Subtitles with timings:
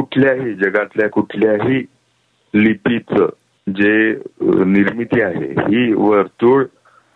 [0.00, 1.78] कुठल्याही जगातल्या कुठल्याही
[2.54, 3.26] लिपीचं
[3.66, 4.12] जे
[4.66, 6.64] निर्मिती आहे ही वर्तुळ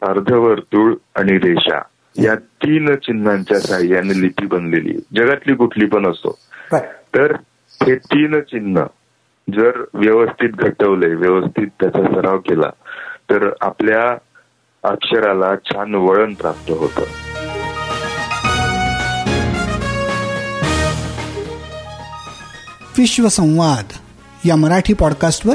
[0.02, 1.80] अर्धवर्तुळ आणि रेषा
[2.16, 2.34] या
[2.64, 6.38] तीन चिन्हांच्या साह्याने लिपी बनलेली जगातली कुठली पण असो.
[7.14, 7.32] तर
[7.80, 8.84] हे तीन चिन्ह
[9.48, 12.70] जर व्यवस्थित घटवले व्यवस्थित त्याचा सराव केला
[13.30, 14.16] तर आपल्या
[14.82, 17.00] अक्षराला छान वळण प्राप्त होत.
[22.98, 23.84] विश्वसंवाद
[24.44, 25.54] या मराठी पॉडकास्टवर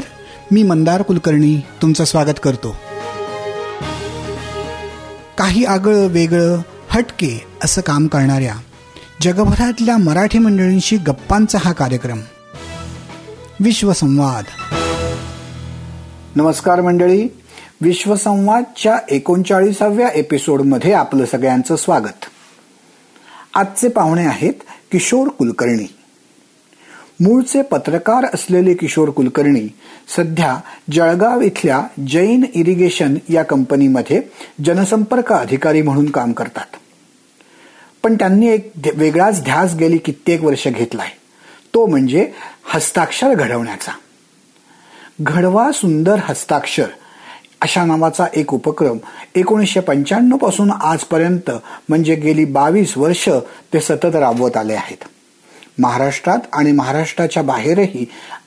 [0.50, 2.76] मी मंदार कुलकर्णी तुमचं स्वागत करतो.
[5.38, 8.54] काही आगळं वेगळं हटके असं काम करणाऱ्या
[9.22, 12.20] जगभरातल्या मराठी मंडळींशी गप्पांचा हा कार्यक्रम.
[13.60, 14.44] विश्वसंवाद.
[16.36, 17.28] नमस्कार मंडळी.
[17.80, 22.24] विश्वसंवादच्या एकोणचाळीसाव्या एपिसोडमध्ये आपलं सगळ्यांचं स्वागत.
[23.54, 24.54] आजचे पाहुणे आहेत
[24.92, 25.96] किशोर कुलकर्णी.
[27.20, 29.68] मूळचे पत्रकार असलेले किशोर कुलकर्णी
[30.16, 30.60] सध्या
[30.92, 34.22] जळगाव इथल्या जैन इरिगेशन या कंपनीमध्ये
[34.64, 36.76] जनसंपर्क अधिकारी म्हणून काम करतात.
[38.02, 41.08] पण त्यांनी एक वेगळाच ध्यास गेली कित्येक वर्ष घेतलाय.
[41.74, 42.32] तो म्हणजे
[42.64, 43.92] हस्ताक्षर घडवण्याचा.
[45.20, 46.86] घडवा सुंदर हस्ताक्षर
[47.60, 48.98] अशा नावाचा एक उपक्रम
[49.34, 51.50] एकोणीसशे पंच्याण्णवपासून आजपर्यंत
[51.88, 53.28] म्हणजे गेली बावीस वर्ष
[53.74, 55.04] ते सतत राबवत आले आहेत.
[55.78, 58.06] महाराष्ट्रात आणि महाराष्ट्राच्या बाहेरही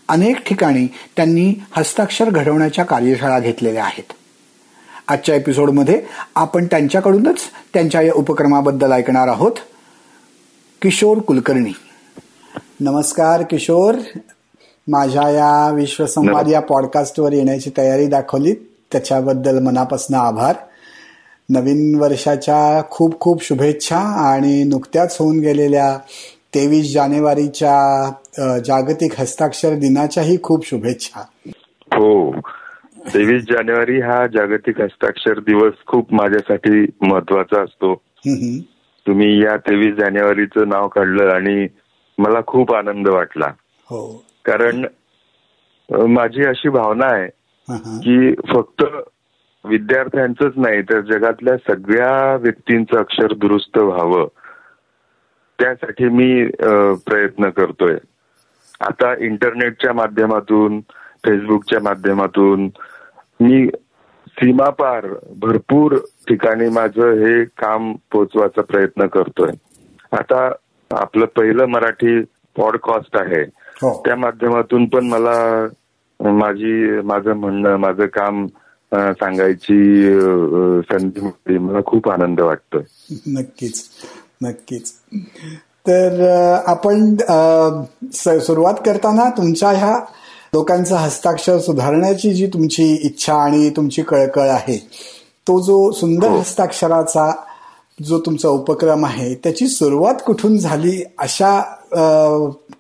[0.09, 4.13] अनेक ठिकाणी त्यांनी हस्ताक्षर घडवण्याच्या कार्यशाळा घेतलेल्या आहेत.
[5.07, 6.01] आजच्या एपिसोडमध्ये
[6.35, 7.38] आपण त्यांच्याकडूनच
[7.73, 9.51] त्यांच्या या उपक्रमाबद्दल ऐकणार आहोत
[10.81, 11.71] किशोर कुलकर्णी.
[12.79, 13.95] नमस्कार किशोर.
[14.88, 18.53] माझ्या या विश्वसंवाद या पॉडकास्टवर येण्याची तयारी दाखवली.
[18.91, 20.55] त्याच्याबद्दल मनापासून आभार.
[21.49, 25.97] नवीन वर्षाच्या खूप खूप शुभेच्छा आणि नुकत्याच होऊन गेलेल्या
[26.56, 28.09] तेवीस जानेवारीच्या
[28.66, 31.22] जागतिक हस्ताक्षर दिनाच्याही खूप शुभेच्छा.
[31.94, 32.36] हो.
[33.14, 37.96] तेवीस जानेवारी हा जागतिक हस्ताक्षर दिवस खूप माझ्यासाठी महत्त्वाचा असतो.
[39.08, 41.68] तुम्ही या तेवीस जानेवारीचं नाव काढलं आणि
[42.18, 43.47] मला खूप आनंद वाटला.
[43.90, 44.24] हो.
[44.46, 44.86] कारण
[46.09, 47.28] माझी अशी भावना आहे
[48.00, 48.84] की फक्त
[49.66, 54.28] विद्यार्थ्यांचंच नाही तर जगातल्या सगळ्या व्यक्तींचं अक्षर दुरुस्त व्हावं.
[55.59, 56.46] त्यासाठी मी
[57.06, 57.96] प्रयत्न करतोय.
[58.81, 60.80] आता इंटरनेटच्या माध्यमातून
[61.25, 62.69] फेसबुकच्या माध्यमातून
[63.40, 63.68] मी
[64.38, 65.06] सीमापार
[65.40, 65.96] भरपूर
[66.28, 69.52] ठिकाणी माझं हे काम पोचवायचा प्रयत्न करतोय.
[70.12, 70.52] आता
[70.92, 72.19] आपलं पहिलं मराठी
[72.56, 73.42] पॉडकास्ट आहे.
[73.81, 74.02] हो.
[74.06, 75.68] त्या माध्यमातून पण मला
[76.19, 78.46] माझी माझं म्हणणं माझं काम
[78.92, 80.03] सांगायची
[80.90, 82.81] संधी मला खूप आनंद वाटतोय.
[83.28, 83.90] नक्कीच.
[84.41, 84.91] नक्कीच.
[85.88, 86.21] तर
[86.67, 87.16] आपण
[88.13, 89.97] सुरुवात करताना तुमच्या ह्या
[90.53, 94.77] लोकांचं हस्ताक्षर सुधारण्याची जी तुमची इच्छा आणि तुमची कळकळ आहे
[95.47, 96.38] तो जो सुंदर हो.
[96.39, 97.31] हस्ताक्षराचा
[97.99, 101.51] जो तुमचा उपक्रम आहे त्याची सुरुवात कुठून झाली अशा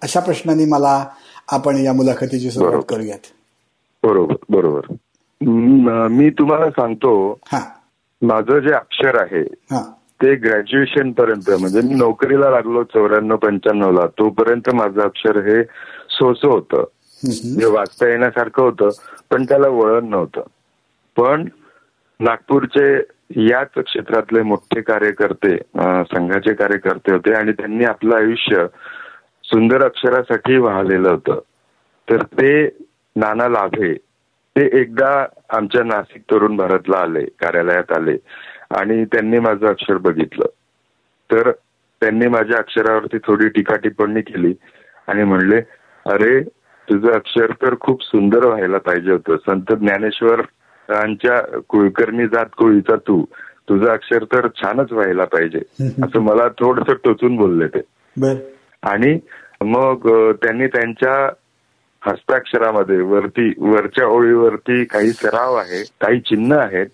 [0.01, 1.03] अशा प्रश्नांनी मला
[1.51, 3.27] आपण या मुलाखतीची सुरुवात करूयात.
[4.03, 4.93] बरोबर बरोबर.
[6.11, 7.13] मी तुम्हाला सांगतो
[8.21, 9.43] माझं जे अक्षर आहे
[10.23, 15.63] ते ग्रॅज्युएशन पर्यंत म्हणजे मी नोकरीला लागलो चौऱ्याण्णव पंच्याण्णव ला तोपर्यंत माझं अक्षर हे
[16.09, 16.83] सोसं होतं.
[17.23, 18.89] म्हणजे वाचता येण्यासारखं होतं
[19.31, 20.41] पण त्याला वळण नव्हतं.
[21.17, 21.47] पण
[22.19, 22.87] नागपूरचे
[23.49, 25.55] याच क्षेत्रातले मोठे कार्यकर्ते
[26.13, 28.65] संघाचे कार्यकर्ते होते आणि त्यांनी आपलं आयुष्य
[29.43, 31.39] सुंदर अक्षरासाठी वाहलेलं होतं.
[32.07, 32.65] तर ते
[33.15, 33.93] नाना लाभे
[34.55, 35.09] ते एकदा
[35.57, 38.15] आमच्या नाशिक तरुण भारतला आले कार्यालयात आले.
[38.77, 40.45] आणि त्यांनी माझं अक्षर बघितलं.
[41.31, 41.51] तर
[42.01, 44.53] त्यांनी माझ्या अक्षरावरती थोडी टीका टिप्पणी केली
[45.07, 45.57] आणि म्हणले
[46.05, 46.41] अरे
[46.89, 49.35] तुझं अक्षर तर खूप सुंदर व्हायला पाहिजे होतं.
[49.37, 53.23] संत ज्ञानेश्वरांच्या कुळकर्णी जात कोळीचा तू.
[53.69, 55.59] तुझं अक्षर तर छानच व्हायला पाहिजे.
[56.03, 57.81] असं मला थोडस टोचून बोलले ते.
[58.83, 59.19] आणि
[59.61, 61.29] मग त्यांनी त्यांच्या
[62.01, 66.87] हस्ताक्षरामध्ये वरती वरच्या ओळीवरती काही सराव आहे काही चिन्ह आहेत.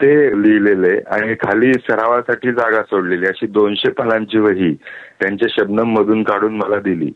[0.00, 0.12] ते
[0.42, 4.74] लिहिलेले आणि खाली सरावासाठी जागा सोडलेली अशी दोनशे पानांची वही
[5.20, 7.10] त्यांच्या शबनम मधून काढून मला दिली.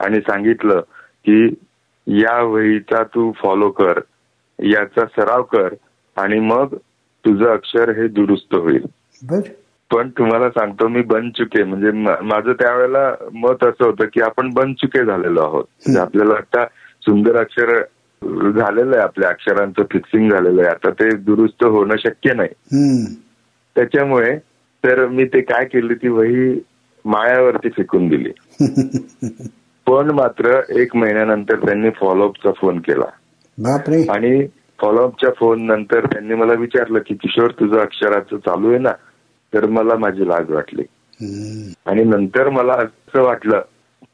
[0.00, 0.80] आणि सांगितलं
[1.26, 1.46] की
[2.06, 4.00] या वहीचा तू फॉलो कर
[4.58, 5.74] याचा सराव कर
[6.16, 6.74] आणि मग
[7.24, 8.86] तुझं अक्षर हे दुरुस्त होईल.
[9.90, 11.90] पण तुम्हाला सांगतो मी बन चुके म्हणजे
[12.22, 15.64] माझं त्यावेळेला मत असं होतं की आपण बन चुके झालेलो आहोत.
[15.98, 16.64] आपल्याला आता
[17.02, 17.82] सुंदर अक्षर
[18.52, 20.70] झालेलं आहे आपल्या अक्षरांचं फिक्सिंग झालेलं आहे.
[20.70, 22.48] आता ते दुरुस्त होणं शक्य नाही.
[23.76, 24.38] त्याच्यामुळे
[24.84, 26.60] तर मी ते काय केली ती वही
[27.04, 28.32] माळ्यावरती फेकून दिली.
[29.86, 33.04] पण मात्र एक महिन्यानंतर त्यांनी फॉलोअपचा फोन केला.
[34.10, 34.46] आणि
[34.80, 38.92] फॉलोअपच्या फोन नंतर त्यांनी मला विचारलं की किशोर तुझं अक्षराचं चालू आहे ना?
[39.54, 40.82] तर मला माझी लाज वाटली.
[41.86, 43.62] आणि नंतर मला असं वाटलं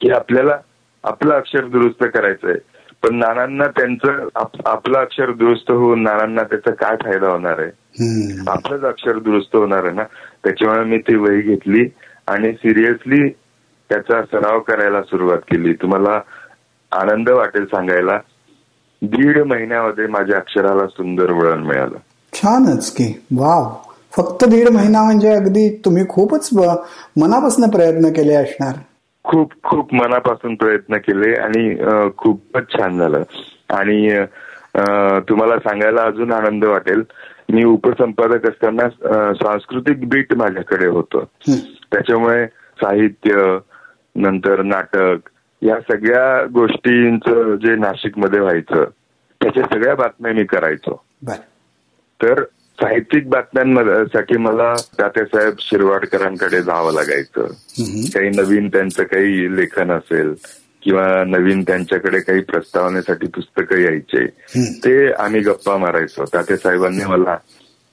[0.01, 0.59] की आपल्याला
[1.05, 2.57] आपलं अक्षर दुरुस्त करायचंय.
[3.03, 4.29] पण नानांना त्यांचं
[4.67, 7.71] आपलं अक्षर दुरुस्त होऊन नानांना त्याचा काय फायदा होणार आहे?
[8.49, 10.03] आपलंच अक्षर दुरुस्त होणार आहे ना?
[10.45, 11.89] त्याच्यामुळे मी ती वही घेतली
[12.27, 13.29] आणि सिरियसली
[13.89, 15.73] त्याचा सराव करायला सुरुवात केली.
[15.73, 16.21] तुम्हाला
[16.93, 18.19] आनंद वाटेल सांगायला.
[19.03, 21.97] दीड महिन्यामध्ये माझ्या अक्षराला सुंदर वळण मिळालं.
[22.33, 23.25] छानच की.
[23.37, 23.75] वाव.
[24.17, 26.49] फक्त दीड महिना म्हणजे अगदी तुम्ही खूपच
[27.17, 28.75] मनापासून प्रयत्न केले असणार.
[29.31, 31.75] खूप खूप मनापासून प्रयत्न केले आणि
[32.19, 33.23] खूपच छान झालं.
[33.71, 34.25] आणि
[35.29, 37.03] तुम्हाला सांगायला अजून आनंद वाटेल.
[37.53, 38.89] मी उपसंपादक असताना
[39.35, 41.25] सांस्कृतिक बीट माझ्याकडे होतं.
[41.93, 42.47] त्याच्यामुळे
[42.83, 43.59] साहित्य
[44.15, 45.29] नंतर नाटक
[45.63, 48.85] या सगळ्या गोष्टींचं जे नाशिकमध्ये व्हायचं
[49.41, 51.03] त्याच्या सगळ्या बातम्या मी करायचो.
[52.21, 52.43] तर
[52.81, 57.47] साहित्यिक बातम्यांसाठी मला तात्यासाहेब शिरवाडकरांकडे जावं लागायचं.
[58.15, 60.35] काही नवीन त्यांचं काही लेखन असेल
[60.83, 64.25] किंवा नवीन त्यांच्याकडे काही प्रस्तावनेसाठी पुस्तकं यायचे
[64.85, 66.25] ते आम्ही गप्पा मारायचो.
[66.25, 67.37] तात्यासाहेबांनी मला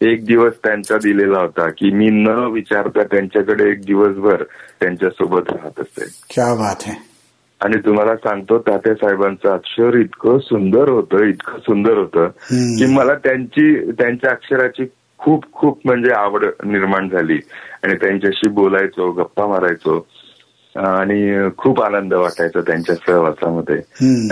[0.01, 4.43] एक दिवस त्यांचा दिलेला होता की मी न विचारता त्यांच्याकडे एक दिवसभर
[4.79, 6.95] त्यांच्यासोबत राहत असेल क्या बात आहे
[7.61, 13.91] आणि तुम्हाला सांगतो तात्या साहेबांचं अक्षर इतकं सुंदर होतं इतकं सुंदर होतं की मला त्यांची
[13.91, 14.85] त्यांच्या अक्षराची
[15.17, 17.39] खूप खूप म्हणजे आवड निर्माण झाली.
[17.83, 20.07] आणि त्यांच्याशी बोलायचो गप्पा मारायचो
[20.75, 23.75] आणि खूप आनंद वाटायचा त्यांच्या सहवासामध्ये.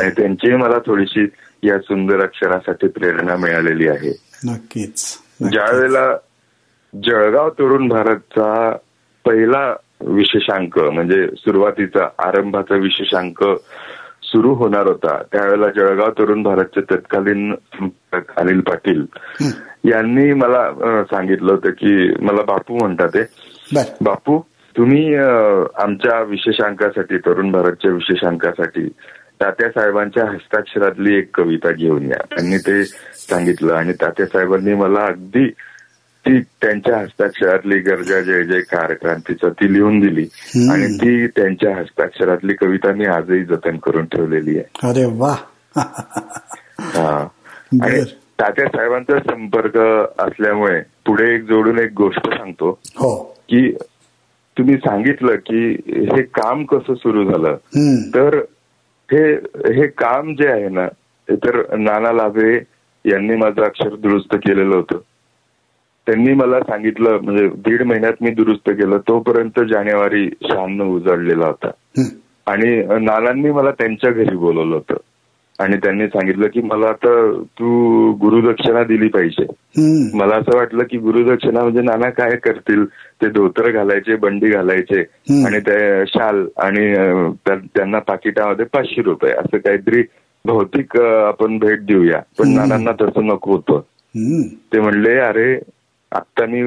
[0.02, 1.28] आणि त्यांची मला थोडीशी
[1.64, 4.10] या सुंदर अक्षरासाठी प्रेरणा मिळालेली आहे.
[4.46, 5.18] नक्कीच.
[5.42, 6.16] ज्या वेळेला
[6.96, 8.78] जळगाव तरुण भारतचा
[9.26, 13.44] पहिला विशेषांक म्हणजे सुरुवातीचा आरंभाचा विशेषांक
[14.24, 15.22] सुरू होणार होता.
[15.32, 17.54] त्यावेळेला जळगाव तरुण भारतचे तत्कालीन
[18.14, 19.06] अनिल पाटील
[19.90, 23.18] यांनी मला सांगितलं होतं की मला बापू म्हणतात
[24.02, 24.40] बापू
[24.76, 25.16] तुम्ही
[25.84, 28.88] आमच्या विशेषांकासाठी तरुण भारतच्या विशेषांकासाठी
[29.42, 32.24] तात्या साहेबांच्या हस्ताक्षरातली एक कविता घेऊन या.
[32.30, 35.50] त्यांनी ते सांगितलं आणि तात्या साहेबांनी मला अगदी
[36.28, 40.28] ती त्यांच्या हस्ताक्षरातली गरजा जय जयकार क्रांतीचा ती लिहून दिली.
[40.72, 44.90] आणि ती त्यांच्या हस्ताक्षरातली कविता मी आजही जतन करून ठेवलेली आहे.
[44.90, 45.36] अरे वा.
[46.80, 47.28] हा.
[47.84, 48.04] आणि
[48.40, 49.78] तात्या साहेबांचा संपर्क
[50.22, 52.80] असल्यामुळे पुढे एक जोडून एक गोष्ट सांगतो.
[52.84, 53.24] हो.
[53.50, 53.72] की
[54.58, 57.56] तुम्ही सांगितलं की हे काम कसं सुरू झालं.
[58.16, 58.38] तर
[59.12, 59.34] हे
[59.74, 60.88] हे काम जे आहे ना
[61.32, 62.56] तर नाना लाभे
[63.06, 64.98] यांनी माझं अक्षर दुरुस्त केलेलं होतं.
[66.08, 71.72] त्यांनी मला सांगितलं म्हणजे दीड महिन्यात मी दुरुस्त केलं तोपर्यंत जानेवारी शहाण्णव उजाडलेला होता.
[72.48, 74.96] आणि नानांनी मला त्यांच्या घरी बोलवलं होतं.
[75.60, 79.46] आणि त्यांनी सांगितलं की मला आता तू गुरुदक्षिणा दिली पाहिजे.
[80.18, 82.86] मला असं वाटलं की गुरुदक्षिणा म्हणजे नाना काय करतील?
[82.86, 85.00] ते धोतर घालायचे बंडी घालायचे
[85.46, 86.94] आणि ते शाल आणि
[87.50, 90.04] त्यांना पाकिटामध्ये पाचशे रुपये असं काहीतरी
[90.46, 92.20] भौतिक आपण भेट देऊया.
[92.40, 93.80] पण नानांना तसं नको होतं.
[94.74, 95.56] ते म्हणले अरे
[96.16, 96.62] आता मी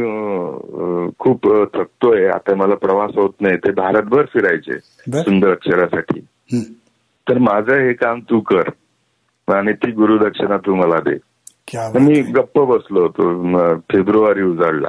[1.18, 1.46] खूप
[1.76, 2.26] थकतोय.
[2.26, 3.56] आता मला प्रवास होत नाही.
[3.56, 4.78] ते भारतभर फिरायचे
[5.22, 6.20] सुंदर अक्षरासाठी.
[7.28, 8.70] तर माझं हे काम तू कर
[9.54, 11.16] आणि ती गुरुदक्षिणा तू मला दे.
[12.00, 14.88] मी गप्प बसलो होतो फेब्रुवारी उजाडला.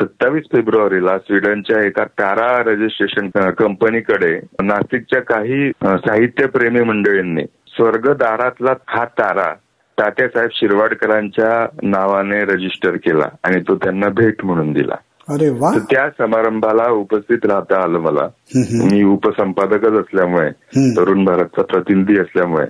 [0.00, 9.54] सत्तावीस फेब्रुवारीला स्वीडनच्या एका तारा रजिस्ट्रेशन कंपनीकडे नाशिकच्या काही साहित्यप्रेमी मंडळींनी स्वर्गदारातला हा तारा
[10.00, 14.94] तात्यासाहेब शिरवाडकरांच्या नावाने रजिस्टर केला आणि तो त्यांना भेट म्हणून दिला.
[15.28, 15.78] अरे वा.
[15.90, 18.28] त्या समारंभाला उपस्थित राहता आलं मला.
[18.56, 20.50] मी उपसंपादकच असल्यामुळे
[20.96, 22.66] तरुण भारतचा प्रतिनिधी असल्यामुळे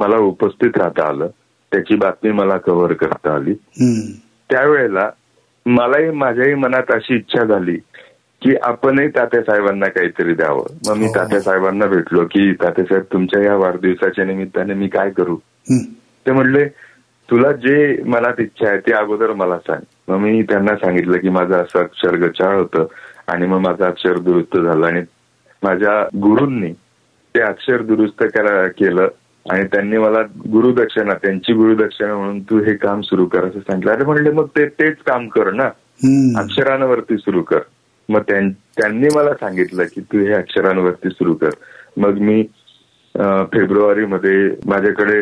[0.00, 1.26] मला उपस्थित राहता आलं.
[1.72, 3.54] त्याची बातमी मला कव्हर करता आली.
[4.50, 5.10] त्यावेळेला
[5.66, 7.76] मलाही माझ्याही मनात अशी इच्छा झाली
[8.42, 10.90] की आपणही तात्यासाहेबांना काहीतरी द्यावं.
[10.90, 15.36] मग मी तात्यासाहेबांना भेटलो की तात्यासाहेब तुमच्या या वाढदिवसाच्या निमित्ताने मी काय करू?
[16.26, 16.64] ते म्हणले
[17.28, 19.80] तुला जे मनात इच्छा आहे ते अगोदर मला सांग.
[20.08, 22.86] मग मी त्यांना सांगितलं की माझं असं अक्षर गचाळ होतं
[23.32, 25.02] आणि मग माझं अक्षर दुरुस्त झालं आणि
[25.62, 26.72] माझ्या गुरूंनी
[27.34, 29.08] ते अक्षर दुरुस्त करा केलं
[29.46, 30.20] आणि त्यांनी मला
[30.52, 33.92] गुरुदक्षिणा त्यांची गुरुदक्षिणा म्हणून तू हे काम सुरू कर असं सांगितलं.
[33.92, 35.68] अरे म्हणले मग ते तेच काम कर ना.
[36.40, 37.58] अक्षरांवरती सुरू कर.
[38.08, 41.50] मग त्यांनी मला सांगितलं की तू हे अक्षरांवरती सुरू कर.
[41.96, 42.42] मग मी
[43.52, 45.20] फेब्रुवारीमध्ये माझ्याकडे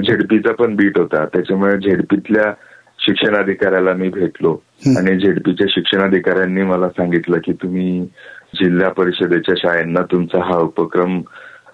[0.00, 1.24] झेडपीचा पण बीट होता.
[1.24, 2.52] त्याच्यामुळे झेडपीतल्या
[2.98, 4.58] शिक्षणाधिकाऱ्याला मी भेटलो.
[4.98, 8.00] आणि झेडपीच्या शिक्षणाधिकाऱ्यांनी मला सांगितलं की तुम्ही
[8.54, 11.20] जिल्हा परिषदेच्या शाळांना तुमचा हा उपक्रम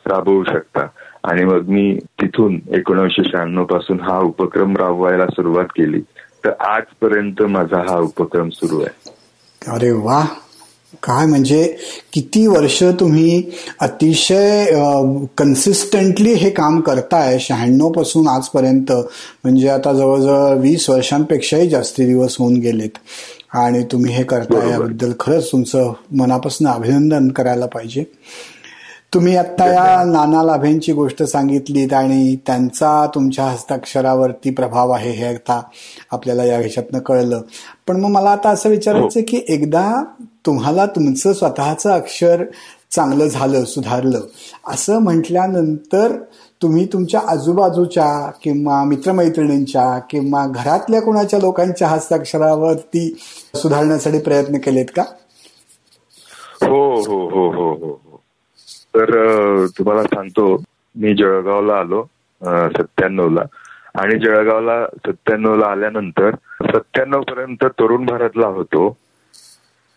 [0.06, 0.86] राबवू शकता.
[1.24, 6.00] आणि मग मी तिथून एकोणीसशे शहाण्णवपासून हा उपक्रम राबवायला सुरुवात केली.
[6.44, 9.14] तर आजपर्यंत माझा हा उपक्रम सुरू आहे.
[9.72, 10.24] अरे वा.
[10.94, 11.76] काय म्हणजे
[12.12, 13.42] किती वर्ष तुम्ही
[13.80, 14.66] अतिशय
[15.38, 17.38] कन्सिस्टंटली हे काम करताय?
[17.40, 18.92] शहाण्णवपासून आजपर्यंत.
[19.44, 22.98] म्हणजे आता जवळजवळ वीस वर्षांपेक्षाही जास्ती दिवस होऊन गेलेत.
[23.54, 28.04] आणि तुम्ही हे करताय याबद्दल खरंच तुमचं मनापासून अभिनंदन करायला पाहिजे.
[29.14, 35.62] तुम्ही आता या नाना लाभेंची गोष्ट सांगितलीत आणि त्यांचा तुमच्या हस्ताक्षरावरती प्रभाव आहे हे आता
[36.12, 37.42] आपल्याला या ह्याच्यातनं कळलं.
[37.86, 40.04] पण मग मला आता असं विचारायचं की एकदा
[40.48, 42.44] तुम्हाला तुमचं स्वतःचं अक्षर
[42.90, 44.20] चांगलं झालं सुधारलं.
[44.66, 46.16] असं म्हटल्यानंतर
[46.62, 53.16] तुम्ही तुमच्या आजूबाजूच्या किंवा मित्रमैत्रिणींच्या किंवा घरातल्या कोणाच्या लोकांच्या हस्ताक्षरावरती
[53.54, 55.02] सुधारण्यासाठी प्रयत्न केलेत का?
[56.62, 58.20] हो हो हो हो हो.
[58.94, 60.62] तर तुम्हाला सांगतो
[60.96, 62.02] मी जळगावला आलो
[62.44, 63.40] सत्त्याण्णवला.
[63.94, 66.30] आणि जळगावला सत्त्याण्णव ला आल्यानंतर
[66.62, 68.96] सत्त्याण्णव पर्यंत तरुण भारतला होतो.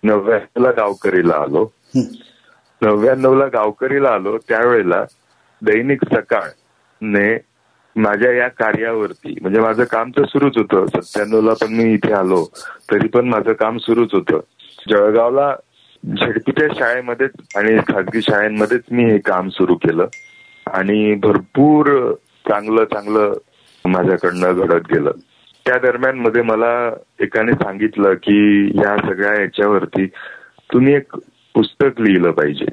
[0.04, 1.66] नव्याण्णव ला गावकरीला आलो.
[2.82, 5.04] नव्याण्णव ला गावकरीला आलो त्यावेळेला
[5.62, 6.50] दैनिक सकाळ
[7.02, 7.38] ने
[7.96, 12.44] माझ्या या कार्यावरती म्हणजे माझं काम तर सुरूच होतं सत्त्याण्णव ला पण मी इथे आलो
[12.92, 14.40] तरी पण माझं काम सुरूच होतं.
[14.90, 15.54] जळगावला
[16.04, 20.08] झडपीच्या शाळेमध्येच आणि खाजगी शाळेमध्येच मी हे काम सुरू केलं.
[20.68, 21.88] आणि भरपूर
[22.48, 23.34] चांगलं चांगलं
[23.86, 25.12] माझ्याकडनं घडत गेलं.
[25.66, 30.06] त्या दरम्यानमध्ये मला एकाने सांगितलं की या सगळ्या याच्यावरती
[30.74, 31.16] तुम्ही एक
[31.56, 32.66] पुस्तक लिहिलं पाहिजे.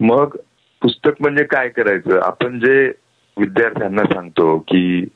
[0.00, 0.36] मग
[0.82, 2.20] पुस्तक म्हणजे काय करायचं?
[2.22, 2.92] आपण जे
[3.38, 5.06] विद्यार्थ्यांना सांगतो की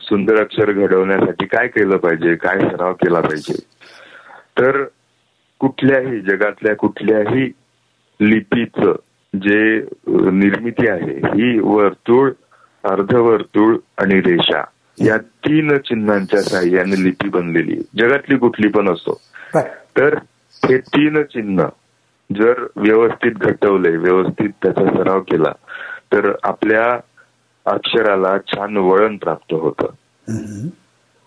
[0.00, 2.34] सुंदर अक्षर घडवण्यासाठी काय केलं पाहिजे?
[2.34, 3.54] काय सराव केला पाहिजे?
[4.58, 4.84] तर
[5.60, 7.52] कुठल्याही जगातल्या कुठल्याही
[8.20, 8.94] लिपीचं
[9.34, 9.80] जे
[10.30, 12.30] निर्मिती आहे ही वर्तुळ
[12.84, 14.64] अर्धवर्तुळ आणि रेषा.
[14.98, 19.20] या तीन चिन्हांच्या साह्याने लिपी बनलेली जगातली कुठली पण असो.
[19.98, 20.14] तर
[20.62, 21.64] हे तीन चिन्ह
[22.30, 25.52] जर व्यवस्थित घटवले व्यवस्थित त्याचा सराव केला
[26.12, 26.98] तर आपल्या
[27.66, 29.86] अक्षराला छान वळण प्राप्त होतं.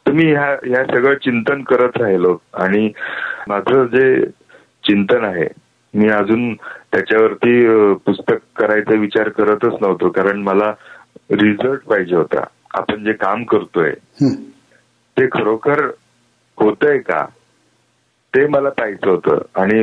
[0.06, 2.92] तुम्ही ह्या ह्या सगळं चिंतन करत राहिलो आणि
[3.48, 4.26] माझं जे
[4.84, 5.48] चिंतन आहे
[5.94, 10.74] मी अजून त्याच्यावरती पुस्तक करायचा विचार करतच नव्हतो कारण मला
[11.32, 12.44] रिझल्ट पाहिजे होता.
[12.72, 13.92] आपण जे काम करतोय
[15.18, 15.84] ते खरोखर
[16.58, 17.26] होतंय का?
[18.34, 19.38] ते मला पाहिजे होतं.
[19.56, 19.80] आणि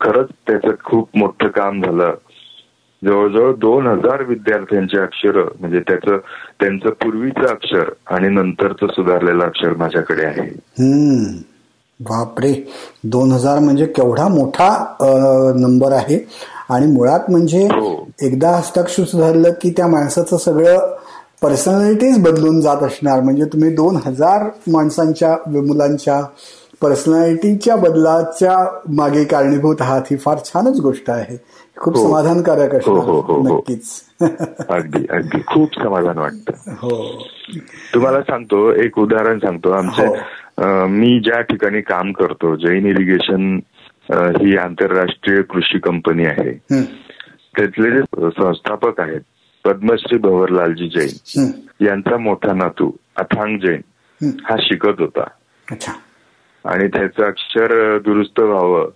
[0.00, 2.14] खरंच त्याचं खूप मोठं काम झालं.
[3.02, 6.16] जवळजवळ दोन हजार विद्यार्थ्यांचे अक्षर म्हणजे त्याचं
[6.60, 10.48] त्यांचं पूर्वीचं अक्षर आणि नंतरचं सुधारलेलं अक्षर माझ्याकडे आहे.
[12.00, 12.52] बापरे.
[13.04, 14.70] दोन हजार म्हणजे केवढा मोठा
[15.56, 16.18] नंबर आहे.
[16.70, 18.08] आणि मुळात म्हणजे हो.
[18.22, 20.94] एकदा हस्ताक्षर सुधारलं की त्या माणसाचं सगळं
[21.42, 23.20] पर्सनॅलिटीज बदलून जात असणार.
[23.20, 26.20] म्हणजे तुम्ही दोन हजार माणसांच्या मुलांच्या
[26.82, 28.56] पर्सनॅलिटीच्या बदलाच्या
[28.96, 31.36] मागे कारणीभूत आहात ही फार छानच गोष्ट आहे.
[31.76, 32.02] खूप हो.
[32.02, 33.88] समाधानकारक असणार हो, नक्कीच.
[34.68, 35.40] अगदी अगदी.
[35.46, 36.72] खूप समाधान वाटतं.
[36.80, 36.96] हो.
[37.94, 39.70] तुम्हाला सांगतो एक उदाहरण सांगतो.
[39.70, 43.58] आमच्या मी ज्या ठिकाणी काम करतो जैन इरिगेशन
[44.40, 46.52] ही आंतरराष्ट्रीय कृषी कंपनी आहे.
[47.56, 49.20] त्यातले जे संस्थापक आहेत
[49.66, 51.50] पद्मश्री भवरलालजी जैन
[51.86, 53.80] यांचा मोठा नातू अथांग जैन
[54.44, 54.56] हा.
[54.60, 55.24] शिकत होता.
[56.64, 58.88] आणि त्याचं अक्षर दुरुस्त व्हावं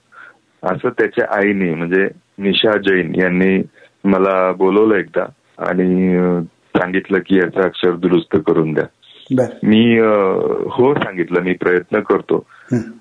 [0.62, 2.08] असं त्याच्या आईने म्हणजे
[2.38, 3.62] निशा जैन यांनी
[4.04, 5.22] मला बोलवलं एकदा
[5.58, 6.08] आणि
[6.76, 8.84] सांगितलं की याचं अक्षर दुरुस्त करून द्या.
[9.62, 9.98] मी
[10.70, 12.46] हो सांगितलं मी प्रयत्न करतो.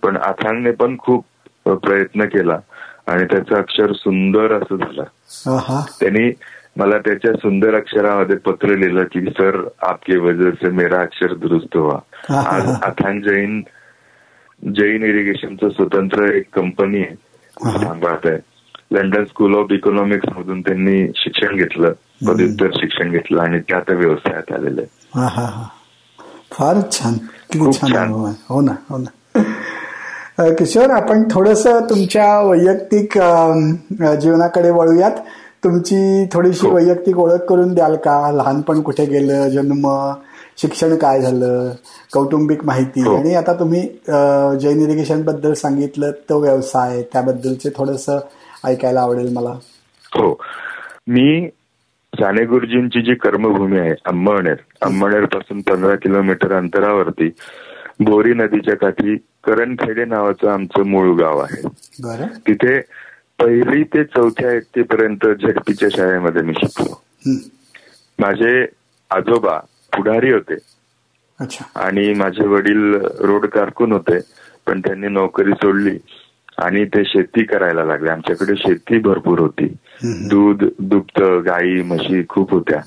[0.03, 1.25] पण अथांगने पण खूप
[1.69, 2.59] प्रयत्न केला
[3.07, 5.03] आणि त्याचं अक्षर सुंदर असं झालं.
[5.99, 6.31] त्यांनी
[6.79, 11.99] मला त्याच्या सुंदर अक्षरामध्ये पत्र लिहिलं की सर आपके वजह से मेरा अक्षर दुरुस्त व्हा
[12.55, 13.61] आज अथांग जैन
[14.63, 17.29] जैन इरिगेशनचं स्वतंत्र एक कंपनी आहे.
[18.91, 21.91] लंडन स्कूल ऑफ इकॉनॉमिक्स मधून त्यांनी शिक्षण घेतलं.
[22.27, 25.27] पदव्युत्तर शिक्षण घेतलं आणि त्या आता व्यवसायात आलेलं आहे.
[26.51, 27.13] फारच छान.
[27.51, 28.09] किती छान
[28.49, 29.41] हो ना हो ना.
[30.39, 33.17] किशोर आपण थोडस तुमच्या वैयक्तिक
[34.21, 35.11] जीवनाकडे वळूयात.
[35.63, 36.73] तुमची थोडीशी हो.
[36.75, 38.31] वैयक्तिक ओळख करून द्याल का?
[38.31, 39.47] लहानपण कुठे गेलं?
[39.49, 39.87] जन्म
[40.57, 41.69] शिक्षण काय झालं?
[42.13, 43.01] कौटुंबिक माहिती.
[43.01, 43.15] हो.
[43.15, 43.81] आणि आता तुम्ही
[44.61, 48.09] जैन इरिगेशनबद्दल सांगितलं तो व्यवसाय त्याबद्दलचे थोडस
[48.65, 49.53] ऐकायला आवडेल मला.
[50.11, 50.31] हो.
[51.07, 51.47] मी
[52.13, 57.29] साने गुरुजींची जी कर्मभूमी आहे अंमळनेर अंमळनेरपासून पंधरा किलोमीटर अंतरावरती
[57.99, 61.67] बोरी नदीच्या काठी करणखेडे नावाचं आमचं मूळ गाव आहे.
[62.47, 62.79] तिथे
[63.39, 67.01] पहिली ते चौथ्या पर्यंत झडपीच्या शाळेमध्ये मी शिकलो.
[68.19, 68.65] माझे
[69.11, 69.57] आजोबा
[69.95, 70.55] पुढारी होते.
[71.75, 74.19] आणि माझे वडील रोड कारकून होते
[74.67, 75.97] पण त्यांनी नोकरी सोडली
[76.57, 78.09] आणि ते शेती करायला लागले.
[78.09, 79.75] आमच्याकडे शेती भरपूर होती.
[80.03, 82.81] दूध दुग्ध गाई म्हशी खूप होत्या.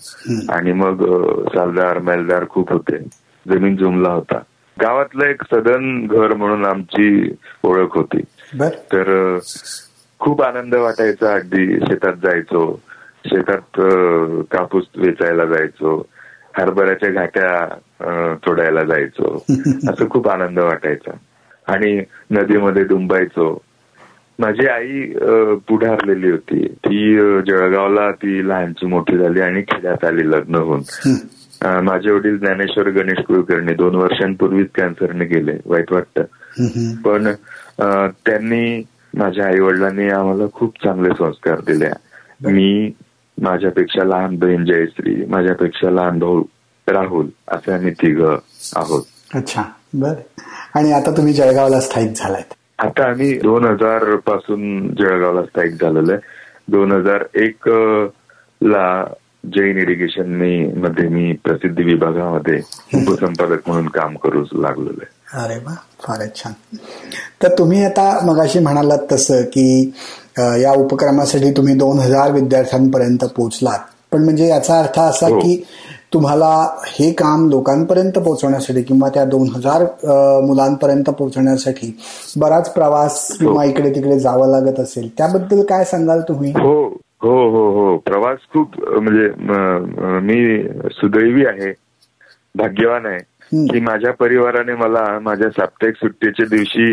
[0.55, 1.05] आणि मग
[1.49, 2.99] सालदार मैलदार खूप होते.
[3.49, 4.39] जमीन जुमला होता.
[4.81, 8.21] गावातलं एक सदन घर म्हणून आमची ओळख होती.
[8.93, 9.39] तर
[10.23, 11.79] खूप आनंद वाटायचा अगदी.
[11.79, 12.81] शेतात जायचो.
[13.27, 13.81] शेतात
[14.51, 16.09] कापूस वेचायला जायचो.
[16.59, 19.45] हरभऱ्याच्या घाट्या तोडायला जायचो.
[19.91, 21.13] असं खूप आनंद वाटायचा.
[21.67, 23.63] आणि नदीमध्ये डुंबायचो.
[24.39, 25.03] माझी आई
[25.69, 26.67] पुढारलेली होती.
[26.67, 30.83] ती जळगावला ती लहानची मोठी झाली आणि खेड्यात आली लग्न होऊन.
[31.83, 36.23] माझे वडील ज्ञानेश्वर गणेश कुलकर्णी दोन वर्षांपूर्वीच कॅन्सरने गेले वाईट वाटतं.
[37.05, 37.33] पण
[38.27, 38.83] त्यांनी
[39.19, 41.89] माझ्या आई वडिलांनी आम्हाला खूप चांगले संस्कार दिले.
[42.45, 42.93] मी
[43.39, 46.43] माझ्यापेक्षा लहान बहीण जयश्री माझ्यापेक्षा लहान भाऊ
[46.87, 49.03] राहुल असे आम्ही तिघ आहोत.
[49.35, 49.63] अच्छा
[49.95, 50.15] बर.
[50.75, 52.43] आणि आता तुम्ही जळगावला स्थायिक झालाय
[52.79, 56.21] आता आम्ही दोन हजारपासून जळगावला स्थायिक झालेलो आहे.
[56.69, 57.69] दोन हजार एक
[58.61, 59.05] ला
[59.45, 62.57] जैन इरिगेशन मी मध्ये मी प्रसिद्धी विभागामध्ये
[62.97, 65.45] उपसंपादक म्हणून काम करू लागलेलो आहे.
[65.45, 66.53] अरे वा फारच छान.
[67.43, 69.93] तर तुम्ही आता मगाशी म्हणालात तसं की
[70.39, 73.79] या उपक्रमासाठी तुम्ही दोन हजार विद्यार्थ्यांपर्यंत पोहोचलात.
[74.13, 75.39] पण म्हणजे याचा अर्थ असा हो.
[75.41, 75.63] की
[76.15, 76.49] तुम्हाला
[76.87, 79.85] हे काम लोकांपर्यंत पोहोचवण्यासाठी किंवा त्या दोन हजार
[80.47, 81.97] मुलांपर्यंत पोहोचण्यासाठी
[82.37, 83.71] बराच प्रवास किंवा हो.
[83.71, 86.51] इकडे तिकडे जावं लागत असेल त्याबद्दल काय सांगाल तुम्ही?
[86.51, 87.02] हो.
[87.23, 87.97] हो हो हो.
[87.99, 89.29] प्रवास खूप म्हणजे
[90.21, 90.63] मी
[90.93, 91.73] सुदैवी आहे.
[92.55, 93.19] भाग्यवान आहे.
[93.53, 96.93] की माझ्या परिवाराने मला माझ्या साप्ताहिक सुट्टीच्या दिवशी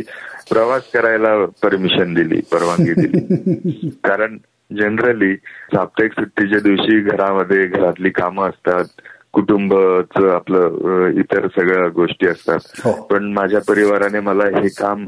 [0.49, 3.89] प्रवास करायला परमिशन दिली परवानगी दिली.
[4.03, 4.37] कारण
[4.71, 5.35] जनरली
[5.73, 9.01] साप्ताहिक सुट्टीच्या दिवशी घरामध्ये घरातली कामं असतात
[9.33, 12.59] कुटुंबच आपलं इतर सगळ्या गोष्टी असतात.
[12.85, 12.91] हो.
[12.91, 15.07] पण माझ्या परिवाराने मला हे काम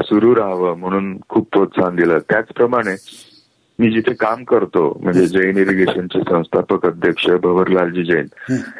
[0.00, 2.18] सुरू राहावं म्हणून खूप प्रोत्साहन दिलं.
[2.18, 2.94] त्याचप्रमाणे
[3.78, 8.26] मी जिथे काम करतो म्हणजे जैन इरिगेशनचे संस्थापक अध्यक्ष भवरलालजी जैन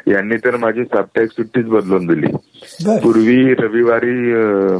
[0.07, 2.27] यांनी तर माझी साप्ताहिक सुट्टीच बदलून दिली.
[3.03, 4.15] पूर्वी रविवारी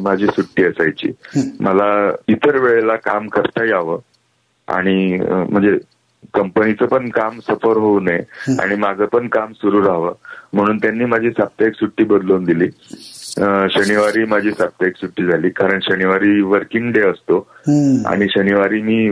[0.04, 1.12] माझी सुट्टी असायची.
[1.60, 4.00] मला इतर वेळेला काम करता यावं
[4.68, 5.78] आणि म्हणजे
[6.34, 8.20] कंपनीचं पण काम सफर होऊ नये
[8.62, 10.14] आणि माझं पण काम सुरू राहावं
[10.54, 12.68] म्हणून त्यांनी माझी साप्ताहिक सुट्टी बदलून दिली.
[13.40, 17.38] शनिवारी माझी साप्ताहिक सुट्टी झाली कारण शनिवारी वर्किंग डे असतो.
[18.08, 19.10] आणि शनिवारी मी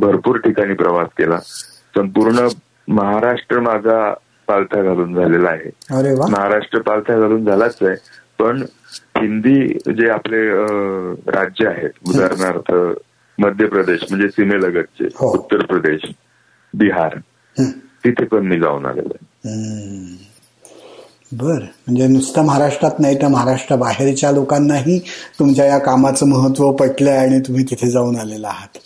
[0.00, 1.38] भरपूर ठिकाणी प्रवास केला.
[1.96, 2.46] संपूर्ण
[2.88, 4.12] महाराष्ट्र माझा
[4.48, 5.70] पालथा घालून झालेला आहे.
[6.30, 7.94] महाराष्ट्र पालथा घालून झालाच आहे
[8.38, 8.62] पण
[9.18, 10.40] हिंदी जे आपले
[11.32, 12.72] राज्य आहेत उदाहरणार्थ
[13.38, 15.30] मध्य प्रदेश म्हणजे सीमेलगतचे हो.
[15.34, 16.10] उत्तर प्रदेश
[16.74, 17.16] बिहार
[18.04, 19.54] तिथे पण मी जाऊन आलेलो आहे.
[21.32, 21.54] बर.
[21.54, 24.98] म्हणजे नुसतं महाराष्ट्रात नाही तर महाराष्ट्रा बाहेरच्या लोकांनाही
[25.38, 28.78] तुमच्या या कामाचं महत्त्व पटलंय आणि तुम्ही तिथे जाऊन आलेला आहात.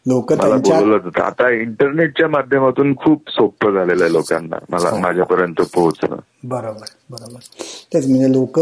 [0.06, 4.98] लोक त्यांच्या आता इंटरनेटच्या माध्यमातून खूप सोपं झालेलं आहे लोकांना मला हो.
[4.98, 6.16] माझ्यापर्यंत पोहोचणं.
[6.44, 7.38] बरोबर बरोबर.
[7.94, 8.60] तेच म्हणजे लोक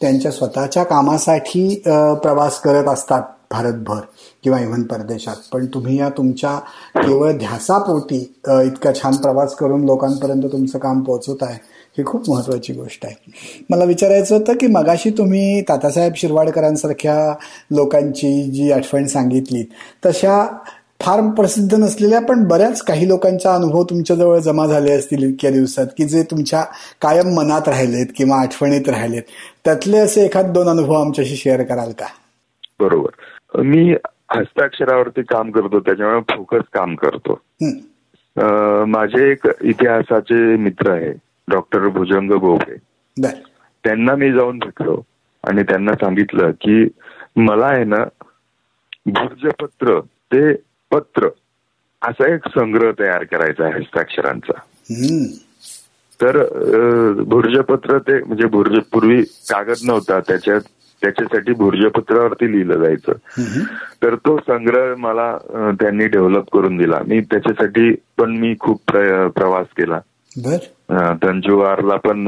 [0.00, 1.82] त्यांच्या स्वतःच्या कामासाठी
[2.22, 3.22] प्रवास करत असतात.
[3.50, 4.00] भारतभर
[4.44, 5.36] किंवा इव्हन परदेशात.
[5.52, 6.58] पण तुम्ही या तुमच्या
[6.96, 8.16] केवळ ध्यासापोटी
[8.64, 11.58] इतका छान प्रवास करून लोकांपर्यंत तुमचं काम पोहोचवत आहे
[11.98, 13.14] ही खूप महत्वाची गोष्ट आहे.
[13.70, 17.14] मला विचारायचं होतं की मगाशी तुम्ही तातासाहेब शिरवाडकरांसारख्या
[17.70, 19.62] लोकांची जी आठवण सांगितली
[20.06, 20.44] तशा
[21.00, 26.04] फार प्रसिद्ध नसलेल्या पण बऱ्याच काही लोकांचा अनुभव तुमच्याजवळ जमा झाले असतील इतक्या दिवसात की
[26.04, 26.62] जे तुमच्या
[27.02, 29.22] कायम मनात राहिलेत किंवा आठवणीत राहिलेत.
[29.64, 32.06] त्यातले असे एखाद दोन अनुभव आमच्याशी शेअर कराल का?
[32.80, 33.10] बरोबर.
[33.56, 33.94] मी
[34.34, 37.40] हस्ताक्षरावरती काम करतो त्याच्यामुळे फोकस काम करतो.
[38.86, 41.12] माझे एक इतिहासाचे मित्र आहे
[41.48, 42.76] डॉक्टर भुजंग गोपे
[43.84, 45.00] त्यांना मी जाऊन भेटलो
[45.44, 46.86] आणि त्यांना सांगितलं की
[47.36, 48.04] मला आहे ना
[49.06, 49.98] भुर्जपत्र
[50.32, 50.52] ते
[50.90, 51.28] पत्र
[52.02, 54.52] असा एक संग्रह तयार करायचा आहे हस्ताक्षरांचा.
[56.20, 56.42] तर
[57.22, 60.60] भुर्जपत्र ते म्हणजे भुर्ज पूर्वी कागद नव्हता त्याच्यात
[61.02, 63.12] त्याच्यासाठी भुर्जपत्रावरती लिहिलं जायचं.
[64.02, 65.36] तर तो संग्रह मला
[65.80, 66.98] त्यांनी डेव्हलप करून दिला.
[67.06, 68.82] मी त्याच्यासाठी पण मी खूप
[69.36, 69.98] प्रवास केला.
[71.22, 72.24] तंजुवारला पण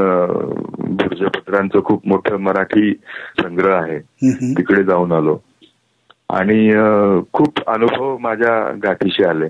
[0.78, 2.92] भुर्जपत्रांचं खूप मोठं मराठी
[3.38, 3.98] संग्रह आहे.
[4.54, 5.38] तिकडे जाऊन आलो.
[6.30, 6.70] आणि
[7.32, 9.48] खूप अनुभव माझ्या गाठीशी आले.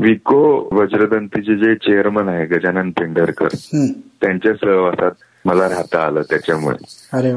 [0.00, 3.48] विको वज्रदंतीचे जे चेअरमन आहे गजानन पेंढरकर
[4.20, 5.10] त्यांच्या सहवासात
[5.48, 6.76] मला राहता आलं त्याच्यामुळे.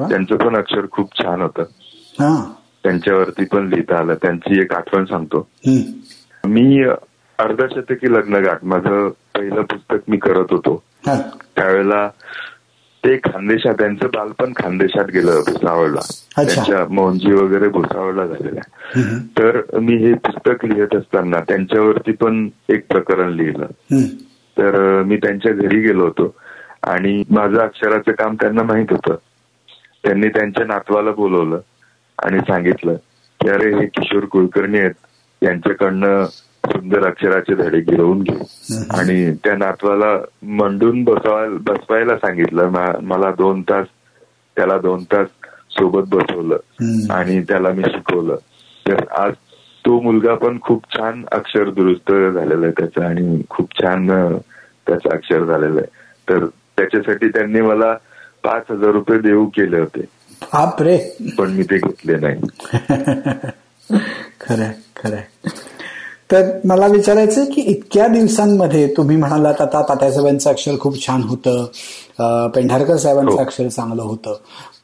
[0.10, 1.64] त्यांचं पण अक्षर खूप छान होतं.
[2.84, 4.14] त्यांच्यावरती पण लिहिता आलं.
[4.14, 5.48] त्यांची एक आठवण सांगतो.
[6.48, 6.84] मी
[7.40, 10.84] अर्धशतकी लग्न गाठ माझं पहिलं पुस्तक मी करत होतो.
[11.56, 12.08] त्यावेळेला
[13.06, 16.00] ते खानदेशात त्यांचं बालपण खानदेशात गेलं भुसावळला.
[16.46, 18.62] त्यांच्या मोहनजी वगैरे भुसावळला झालेल्या.
[19.38, 23.66] तर मी हे पुस्तक लिहित असताना त्यांच्यावरती पण एक प्रकरण लिहिलं.
[24.58, 26.36] तर मी त्यांच्या घरी गेलो होतो.
[26.84, 29.16] आणि माझं अक्षराचं काम त्यांना माहीत होतं.
[30.04, 31.60] त्यांनी त्यांच्या नातवाला बोलवलं
[32.20, 32.96] आणि सांगितलं
[33.40, 34.94] की अरे हे किशोर कुलकर्णी आहेत.
[35.42, 36.26] यांच्याकडनं
[36.64, 38.36] सुंदर अक्षराचे धडे घेऊन घे.
[38.98, 40.18] आणि त्या नातवाला
[40.60, 42.70] मंडून बसवायला बसवायला सांगितलं.
[43.04, 43.88] मला दोन तास
[44.58, 45.28] त्याला दोन तास
[45.72, 46.58] सोबत बसवलं
[47.14, 48.36] आणि त्याला मी शिकवलं.
[48.86, 49.34] तर आज
[49.86, 55.44] तो मुलगा पण खूप छान अक्षर दुरुस्त झालेला आहे त्याचं आणि खूप छान त्याचं अक्षर
[55.46, 56.00] झालेलं आहे.
[56.30, 56.46] तर
[56.78, 57.94] त्याच्यासाठी त्यांनी मला
[58.44, 60.06] पाच हजार रुपये देऊ केले होते
[61.38, 62.36] पण मी ते घेतले नाही
[64.42, 65.24] खरंय खरंय
[66.32, 72.96] तर मला विचारायचं की इतक्या दिवसांमध्ये तुम्ही म्हणालात आता तात्यासाहेबांचं अक्षर खूप छान होतं पेंढारकर
[72.96, 73.38] साहेबांचं हो.
[73.38, 74.36] अक्षर चांगलं होतं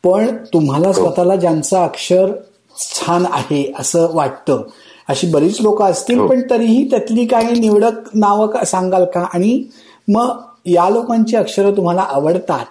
[0.03, 0.93] पण तुम्हाला हो.
[0.93, 2.31] स्वतःला ज्यांचं अक्षर
[2.75, 4.63] छान आहे असं वाटतं
[5.09, 6.27] अशी बरीच लोक असतील हो.
[6.27, 9.63] पण तरीही त्यातली काही निवडक नावं सांगाल का आणि
[10.07, 12.65] मग या लोकांची अक्षरं तुम्हाला आवडतात.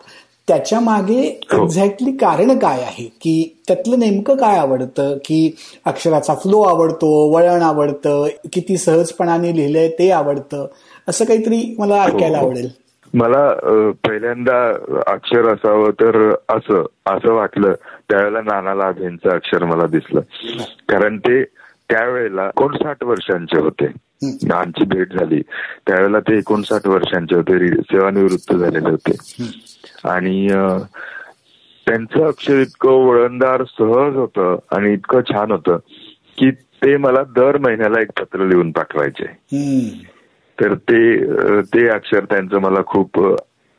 [0.48, 2.16] त्याच्यामागे एक्झॅक्टली हो.
[2.16, 3.04] कारण काय आहे?
[3.04, 5.16] की त्यातलं नेमकं काय आवडतं?
[5.24, 10.66] की अक्षराचा फ्लो आवडतो वळण आवडतं किती सहजपणाने लिहिलंय ते आवडतं?
[11.08, 12.46] असं काहीतरी मला हो, ऐकायला हो.
[12.46, 12.68] आवडेल.
[13.14, 13.48] मला
[14.06, 14.68] पहिल्यांदा
[15.06, 17.72] अक्षर असावं तर असं असं वाटलं.
[18.10, 20.20] त्यावेळेला नाना लाभेंचं अक्षर मला दिसलं.
[20.88, 21.44] कारण ते
[21.90, 23.86] त्यावेळेला एकोणसाठ वर्षांचे होते.
[24.52, 25.40] आमची भेट झाली.
[25.86, 29.16] त्यावेळेला ते एकोणसाठ वर्षांचे होते सेवानिवृत्त झालेले होते.
[30.04, 30.48] आणि
[31.86, 35.76] त्यांचं अक्षर इतकं वळणदार सहज होतं आणि इतकं छान होतं
[36.38, 39.26] की ते मला दर महिन्याला एक पत्र लिहून पाठवायचे.
[40.60, 43.20] तर ते ते अक्षर त्यांचं मला खूप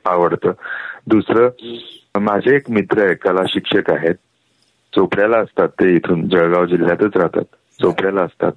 [0.05, 0.51] आवडतं.
[1.07, 4.15] दुसरं माझे एक मित्र आहे कला शिक्षक आहेत.
[4.95, 7.43] चोपड्याला असतात ते इथून जळगाव जिल्ह्यातच राहतात.
[7.81, 8.51] चोपड्याला असतात.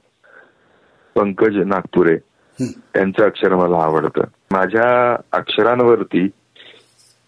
[1.16, 2.16] पंकज नागपुरे
[2.58, 4.24] त्यांचं अक्षर मला आवडतं.
[4.52, 6.26] माझ्या अक्षरांवरती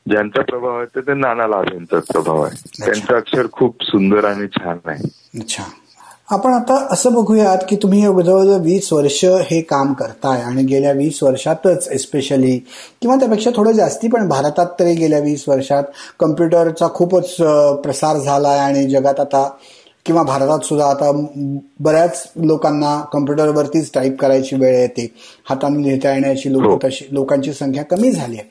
[0.07, 2.57] ज्यांचा प्रभाव आहे ते नाना लाल यांचाच प्रभाव आहे.
[2.79, 5.09] त्यांचं अक्षर खूप सुंदर आणि छान आहे.
[5.41, 5.63] अच्छा.
[6.31, 11.23] आपण आता असं बघूयात की तुम्ही जवळजवळ वीस वर्ष हे काम करताय आणि गेल्या वीस
[11.23, 12.57] वर्षातच एस्पेशली
[13.03, 15.85] किंवा त्यापेक्षा थोडं जास्ती पण भारतात तरी गेल्या वीस वर्षात
[16.21, 17.35] कम्प्युटरचा खूपच
[17.83, 19.49] प्रसार झालाय आणि जगात आता
[20.07, 21.11] किंवा भारतात सुद्धा आता
[21.81, 25.13] बऱ्याच लोकांना कम्प्युटरवरतीच टाईप करायची वेळ येते.
[25.45, 26.79] हाताने लिहिता येण्याची लोक हो.
[26.85, 28.49] तशी लोकांची संख्या कमी झाली आहे.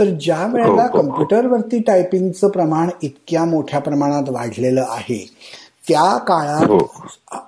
[0.00, 5.26] तर ज्या वेळेला हो, हो, कम्प्युटरवरती टायपिंगचं प्रमाण इतक्या मोठ्या प्रमाणात वाढलेलं आहे
[5.88, 6.70] त्या काळात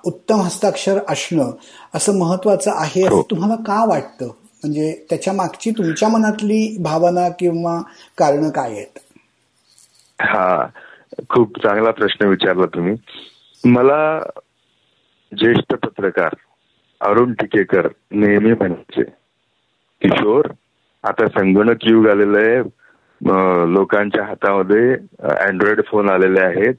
[0.05, 1.51] उत्तम हस्ताक्षर असणं
[1.93, 4.25] असं महत्वाचं आहे असं तुम्हाला का वाटतं?
[4.25, 7.81] म्हणजे त्याच्या मागची तुमच्या मनातली भावना किंवा
[8.17, 8.99] कारण काय आहेत?
[10.21, 10.65] हा
[11.29, 12.95] खूप चांगला प्रश्न विचारला तुम्ही.
[13.63, 14.19] मला
[15.31, 16.35] ज्येष्ठ पत्रकार
[17.01, 19.03] अरुण टिकेकर नेहमी म्हणायचे
[20.01, 20.47] किशोर
[21.03, 22.61] आता संगणक युग आलेलं आहे.
[23.73, 24.93] लोकांच्या हातामध्ये
[25.29, 26.73] अँड्रॉइड फोन आलेले आहेत.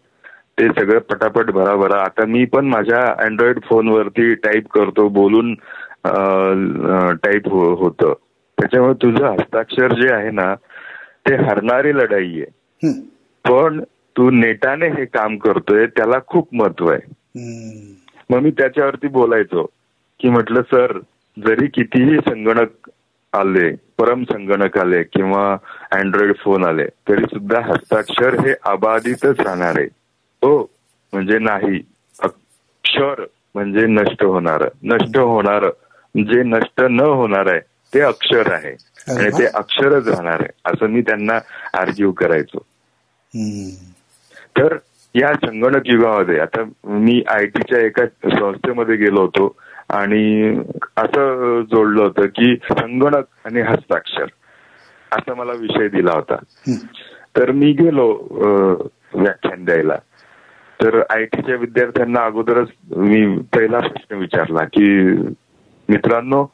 [0.58, 2.00] ते सगळं पटापट भरा भरा.
[2.02, 5.54] आता मी पण माझ्या अँड्रॉइड फोनवरती टाईप करतो बोलून
[6.04, 8.12] टाईप हो, होतं.
[8.58, 10.54] त्याच्यामुळे तुझं हस्ताक्षर जे आहे ना
[11.28, 12.90] ते हरणारी लढाई आहे.
[13.44, 13.80] पण
[14.18, 17.00] तू नेटाने हे काम करतोय त्याला खूप महत्त्व आहे.
[18.30, 19.62] मग मी त्याच्यावरती बोलायचो
[20.20, 20.98] की म्हटलं सर
[21.46, 22.90] जरी कितीही संगणक
[23.32, 25.56] आले परम संगणक आले किंवा
[25.90, 29.86] अँड्रॉइड फोन आले तरी सुद्धा हस्ताक्षर हे अबाधितच राहणार आहे.
[30.42, 30.70] हो
[31.12, 31.80] म्हणजे नाही.
[32.22, 34.68] अक्षर म्हणजे नष्ट होणार.
[34.82, 35.68] नष्ट होणार
[36.14, 37.60] जे नष्ट न होणार आहे
[37.94, 38.74] ते अक्षर आहे.
[39.10, 40.48] आणि ते अक्षरच राहणार आहे.
[40.64, 41.38] असं मी त्यांना
[41.78, 42.58] आर्ग्यू करायचो.
[44.58, 44.76] तर
[45.14, 49.56] या संगणक युगामध्ये आता मी आय टीच्या एका संस्थेमध्ये गेलो होतो
[49.88, 50.58] आणि
[50.96, 54.26] असं जोडलं होतं की संगणक आणि हस्ताक्षर
[55.12, 56.36] असा मला विषय दिला होता.
[57.36, 58.08] तर मी गेलो
[59.14, 59.96] व्याख्यान द्यायला.
[60.80, 64.88] तर आय टीच्या विद्यार्थ्यांना अगोदरच मी पहिला प्रश्न विचारला की
[65.88, 66.44] मित्रांनो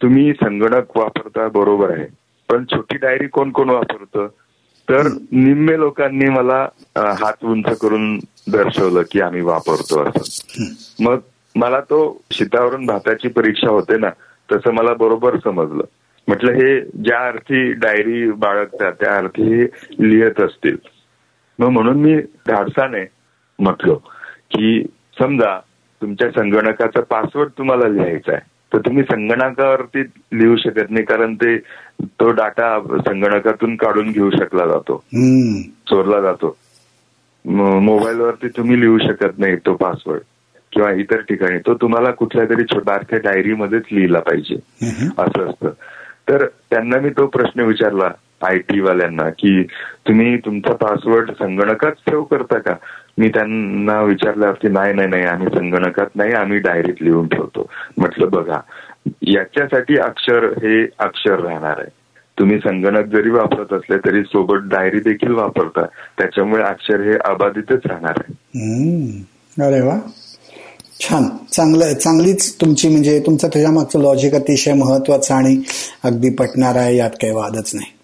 [0.00, 2.06] तुम्ही संगणक वापरता बरोबर आहे
[2.48, 4.26] पण छोटी डायरी कोण कोण वापरतं?
[4.88, 6.66] तर निम्मे लोकांनी मला
[6.96, 8.16] हात उंच करून
[8.52, 10.64] दर्शवलं की आम्ही वापरतो असं.
[11.00, 11.18] मग
[11.54, 12.00] मला तो
[12.32, 14.10] शीतावरून भाताची परीक्षा होते ना
[14.52, 15.84] तसं मला बरोबर समजलं.
[16.28, 19.64] म्हटलं हे ज्या अर्थी डायरी बाळगतात त्या अर्थी
[20.00, 20.76] लिहित असतील.
[21.58, 22.14] मग म्हणून मी
[22.46, 23.04] धाडसाने
[23.58, 23.94] म्हटलो
[24.50, 24.82] की
[25.18, 25.58] समजा
[26.02, 28.40] तुमच्या संगणकाचा पासवर्ड तुम्हाला लिहायचा आहे
[28.72, 30.02] तर तुम्ही संगणकावरती
[30.32, 31.58] लिहू शकत नाही कारण ते
[32.02, 35.04] तो डाटा संगणकातून काढून घेऊ शकला जातो.
[35.90, 36.56] चोरला जातो.
[37.44, 40.20] मोबाईलवरती तुम्ही लिहू शकत नाही तो पासवर्ड
[40.72, 41.58] किंवा इतर ठिकाणी.
[41.58, 44.54] तो तुम्हाला कुठल्या तरी बारक्या डायरीमध्येच लिहिला पाहिजे.
[45.18, 45.68] असं असतं.
[46.28, 48.10] तर त्यांना मी तो प्रश्न विचारला
[48.42, 49.62] आय टी वाल्यांना की
[50.08, 52.74] तुम्ही तुमचा पासवर्ड संगणकात सेव्ह करता का?
[53.20, 57.70] मी त्यांना विचारल्यावरती नाही नाही नाही आम्ही संगणकात नाही आम्ही डायरीत लिहून ठेवतो.
[57.98, 58.60] म्हटलं बघा
[59.22, 61.88] याच्यासाठी अक्षर हे अक्षर राहणार आहे.
[62.38, 65.84] तुम्ही संगणक जरी वापरत असले तरी सोबत डायरी देखील वापरता.
[66.18, 68.32] त्याच्यामुळे अक्षर हे अबाधितच राहणार आहे.
[69.62, 69.98] अरे वा.
[71.00, 71.24] छान.
[71.52, 75.62] चांगलं चांगलीच तुमची म्हणजे तुमचं त्याच्या मागचं लॉजिक अतिशय महत्वाचं आणि
[76.04, 77.99] अगदी पटणार आहे यात काही वादच नाही.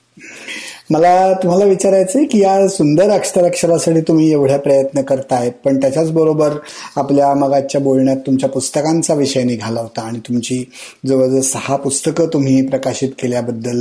[0.91, 6.53] मला तुम्हाला विचारायचंय की या सुंदर अक्षराक्षरासाठी तुम्ही एवढ्या प्रयत्न करतायत पण त्याच्याच बरोबर
[6.97, 10.63] आपल्या मगाच्या बोलण्यात तुमच्या पुस्तकांचा विषय निघाला होता आणि तुमची
[11.07, 13.81] जवळजवळ सहा पुस्तकं तुम्ही प्रकाशित केल्याबद्दल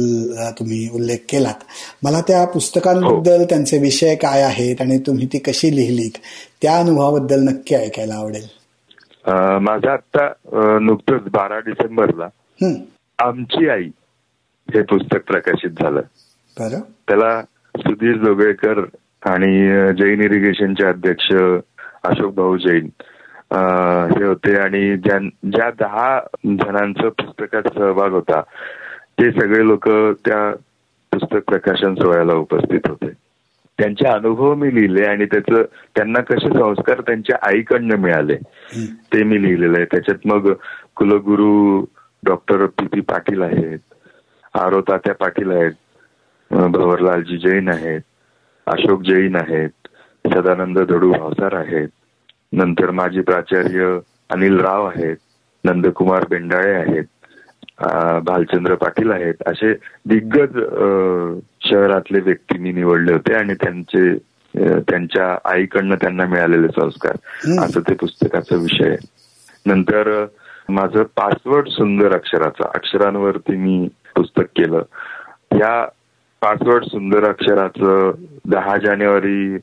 [0.60, 1.64] तुम्ही उल्लेख केलात.
[2.04, 3.46] मला त्या पुस्तकांबद्दल हो.
[3.46, 6.18] त्यांचे विषय काय आहेत आणि तुम्ही ती कशी लिहिलीत
[6.62, 8.48] त्या अनुभवाबद्दल नक्की ऐकायला आवडेल.
[9.62, 10.28] माझं आता
[10.82, 12.28] नुकतंच बारा डिसेंबरला
[13.20, 13.90] आमची आई
[14.70, 16.02] हे पुस्तक प्रकाशित झालं.
[16.58, 17.42] त्याला
[17.76, 18.80] सुधीर जोगळेकर
[19.30, 19.52] आणि
[19.98, 22.88] जैन इरिगेशनचे अध्यक्ष अशोक भाऊ जैन
[24.12, 24.56] हे होते.
[24.60, 28.42] आणि ज्या दहा जणांचं पुस्तकात सहभाग होता
[29.20, 29.90] ते सगळे लोक
[30.26, 30.50] त्या
[31.12, 33.10] पुस्तक प्रकाशन सोहळ्याला उपस्थित होते.
[33.80, 35.64] त्यांचे अनुभव मी लिहिले आणि त्याचं
[35.96, 38.36] त्यांना कसे संस्कार त्यांच्या आईकडनं मिळाले
[39.14, 39.86] ते मी लिहिलेलं आहे.
[39.92, 40.52] त्याच्यात मग
[40.96, 41.86] कुलगुरू
[42.24, 43.80] डॉक्टर पी पी पाटील आहेत
[44.58, 45.72] आरो तात्या पाटील आहेत
[46.56, 48.02] भवरलालजी जैन आहेत
[48.68, 49.88] अशोक जैन आहेत
[50.26, 51.90] सदानंद धडू भावसार आहेत
[52.54, 53.98] नंतर माजी प्राचार्य
[54.30, 55.18] अनिल राव आहेत
[55.64, 57.04] नंदकुमार बेंडाळे आहेत
[58.26, 59.74] भालचंद्र पाटील आहेत असे
[60.10, 60.58] दिग्गज
[61.70, 64.14] शहरातले व्यक्ती मी निवडले होते आणि त्यांचे
[64.54, 67.16] त्यांच्या आईकडनं त्यांना मिळालेले संस्कार.
[67.64, 68.98] असं ते पुस्तकाचा विषय आहे.
[69.66, 70.10] नंतर
[70.70, 74.82] माझं पासवर्ड सुंदर अक्षराचा अक्षरांवरती मी पुस्तक केलं.
[75.52, 75.86] या
[76.42, 78.12] पासवर्ड सुंदर अक्षराचं
[78.46, 79.58] दहा जानेवारी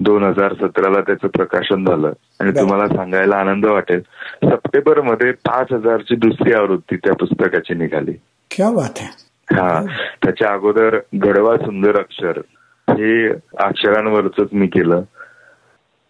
[0.00, 2.12] दोन हजार सतराला त्याचं प्रकाशन झालं.
[2.40, 4.00] आणि तुम्हाला सांगायला आनंद वाटेल.
[4.44, 8.12] सप्टेंबरमध्ये पाच हजारची दुसरी आवृत्ती त्या पुस्तकाची निघाली.
[8.50, 9.08] क्या बात आहे.
[9.54, 9.84] हा.
[10.24, 12.40] त्याच्या अगोदर गडवा सुंदर अक्षर
[12.88, 15.02] हे अक्षरांवरच मी केलं.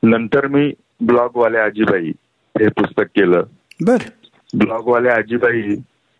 [0.02, 2.12] नंतर मी ब्लॉगवाले आजीबाई
[2.60, 3.42] हे पुस्तक केलं.
[3.86, 3.96] बर.
[4.58, 5.60] ब्लॉगवाले आजीबाई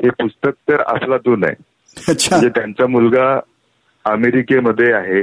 [0.02, 1.54] हे पुस्तक तर अफलातून आहे
[2.30, 3.40] म्हणजे त्यांचा मुलगा
[4.04, 5.22] अमेरिकेमध्ये आहे.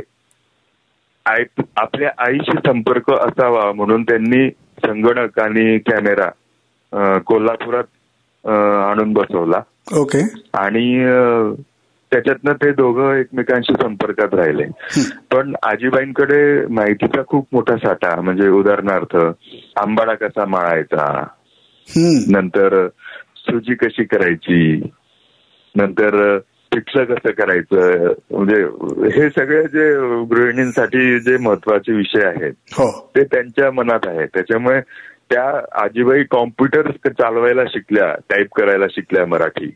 [1.78, 4.50] आपल्या आईशी संपर्क असावा म्हणून त्यांनी
[4.86, 8.48] संगणक आणि कॅमेरा कोल्हापुरात
[8.90, 9.62] आणून बसवला.
[9.98, 10.22] ओके.
[10.54, 11.06] आणि
[12.12, 14.66] त्याच्यातनं ते दोघं एकमेकांशी संपर्कात राहिले.
[15.32, 19.16] पण आजीबाईंकडे माहितीचा खूप मोठा साठा म्हणजे उदाहरणार्थ
[19.78, 21.28] आंबाडा कसा माळायचा?
[22.30, 22.88] नंतर
[23.36, 24.90] सुजी कशी करायची?
[25.76, 26.38] नंतर
[26.74, 28.14] पिठलं कसं करायचं.
[28.32, 28.62] म्हणजे
[29.20, 29.94] हे सगळे जे
[30.26, 33.12] गृहिणींसाठी जे महत्त्वाचे विषय आहेत हो.
[33.16, 34.26] ते त्यांच्या मनात आहे.
[34.26, 34.82] त्याच्यामुळे
[35.30, 39.76] त्या आजीबाई कॉम्प्युटर चालवायला शिकल्या टाईप करायला शिकल्या मराठी.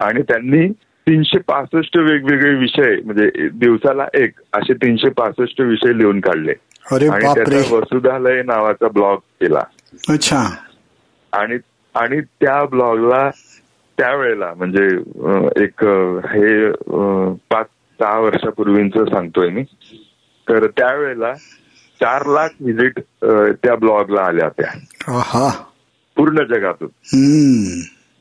[0.00, 0.68] आणि त्यांनी
[1.06, 6.52] तीनशे पासष्ट वेगवेगळे विषय म्हणजे दिवसाला एक असे तीनशे पासष्ट विषय लिहून काढले.
[6.92, 9.62] आणि त्याचा वसुधालय नावाचा ब्लॉग केला.
[10.08, 10.44] अच्छा.
[11.32, 11.58] आणि
[11.94, 13.30] आणि त्या ब्लॉगला
[13.98, 14.84] त्यावेळेला म्हणजे
[15.64, 15.84] एक
[16.24, 16.70] हे
[17.50, 17.66] पाच
[18.00, 19.62] सहा वर्षापूर्वीच सांगतोय मी.
[20.48, 21.34] तर त्यावेळेला
[22.00, 22.98] चार लाख व्हिजिट
[23.64, 25.50] त्या ब्लॉगला आल्या त्या
[26.16, 26.88] पूर्ण जगातून.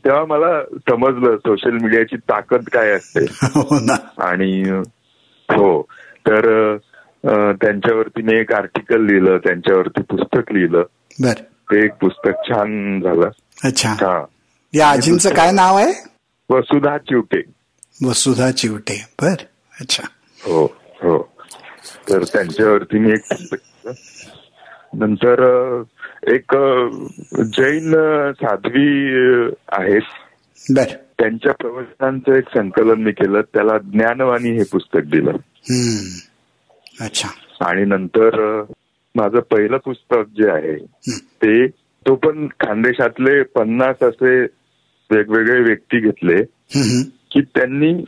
[0.05, 3.25] तेव्हा मला समजलं सोशल मीडियाची ताकद काय असते.
[3.43, 3.77] हो
[4.17, 4.69] आणि
[5.49, 5.81] हो.
[6.27, 6.77] तर
[7.61, 10.83] त्यांच्यावरती मी एक आर्टिकल लिहिलं त्यांच्यावरती पुस्तक लिहिलं.
[11.71, 13.29] ते एक पुस्तक छान झालं.
[13.65, 13.89] अच्छा.
[13.89, 14.25] हा.
[14.75, 16.09] या आजींचं काय नाव आहे?
[16.49, 17.41] वसुधा चिवटे.
[18.05, 19.07] वसुधा चिवटे.
[19.21, 19.35] बर.
[19.81, 20.03] अच्छा.
[20.43, 20.65] हो
[21.01, 21.33] हो.
[22.09, 23.55] तर त्यांच्यावरती मी एक
[24.93, 25.83] नंतर
[26.27, 26.55] एक
[27.57, 27.91] जैन
[28.31, 29.13] साध्वी
[29.71, 30.01] आहेत.
[30.69, 30.83] बर.
[31.19, 33.41] त्यांच्या प्रवचनांचं एक संकलन मी केलं.
[33.41, 35.31] त्याला ज्ञानवाणी हे पुस्तक दिलं.
[37.01, 37.29] अच्छा.
[37.65, 38.63] आणि नंतर
[39.15, 40.75] माझं पहिलं पुस्तक जे आहे
[41.15, 41.67] ते
[42.07, 44.45] तो पण खानदेशातले पन्नास असे
[45.13, 46.43] वेगवेगळे व्यक्ती घेतले
[47.31, 48.05] की त्यांनी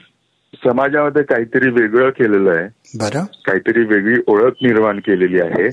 [0.63, 2.97] समाजामध्ये काहीतरी वेगळं केलेलं आहे.
[3.45, 5.67] काहीतरी वेगळी ओळख निर्माण केलेली आहे.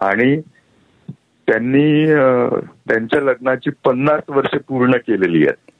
[0.00, 0.40] आणि
[1.48, 2.06] त्यांनी
[2.88, 5.70] त्यांच्या लग्नाची पन्नास वर्ष पूर्ण केलेली आहेत.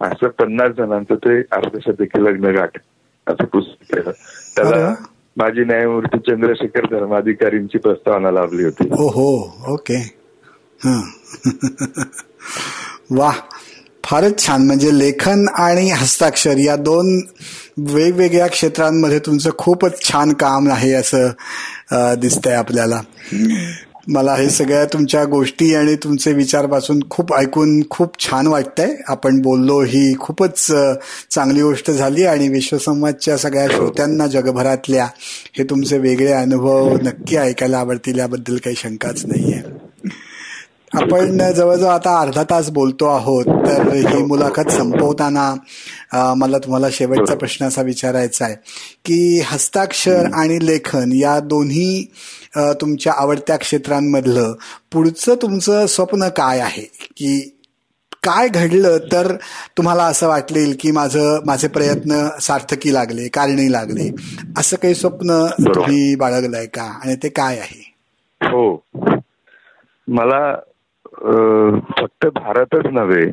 [0.00, 2.70] असं पन्नास जणांचं ते अर्धशतकी लग्न गाठ.
[3.26, 3.98] असं पुस्तक
[4.56, 4.94] त्याला
[5.36, 8.88] माजी न्यायमूर्ती चंद्रशेखर धर्माधिकारींची प्रस्तावना लाभली होती.
[8.88, 10.18] हो ओके.
[13.10, 13.32] वा.
[14.12, 14.66] फारच छान.
[14.66, 17.20] म्हणजे लेखन आणि हस्ताक्षर या दोन
[17.78, 23.00] वेगवेगळ्या क्षेत्रांमध्ये तुमचं खूपच छान काम आहे असं दिसतंय आपल्याला.
[24.08, 28.94] मला हे सगळ्या तुमच्या गोष्टी आणि तुमचे विचारपासून खूप ऐकून खूप छान वाटतंय.
[29.08, 35.06] आपण बोललो ही खूपच चांगली गोष्ट झाली आणि विश्वसंवादच्या सगळ्या श्रोत्यांना जगभरातल्या
[35.58, 39.81] हे तुमचे वेगळे अनुभव नक्की ऐकायला आवडतील याबद्दल काही शंकाच नाहीये.
[40.94, 47.66] आपण जवळजवळ आता अर्धा तास बोलतो आहोत तर ही मुलाखत संपवताना मला तुम्हाला शेवटचा प्रश्न
[47.66, 48.54] असा विचारायचा आहे
[49.04, 52.04] की हस्ताक्षर आणि लेखन या दोन्ही
[52.80, 54.52] तुमच्या आवडत्या क्षेत्रांमधलं
[54.92, 56.82] पुढचं तुमचं स्वप्न काय आहे?
[57.16, 57.38] की
[58.22, 59.32] काय घडलं तर
[59.76, 64.10] तुम्हाला असं वाटलेल की माझं माझे प्रयत्न सार्थकी लागले कारणी लागले?
[64.58, 66.82] असं काही स्वप्न तुम्ही बाळगलंय का?
[67.04, 67.82] आणि ते काय आहे?
[68.40, 68.74] हो.
[70.08, 70.42] मला
[71.12, 73.24] फक्त भारतच नव्हे